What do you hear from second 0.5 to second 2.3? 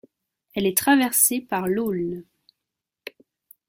Elle est traversée par l'Aulne.